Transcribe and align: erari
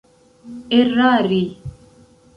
erari 0.79 1.43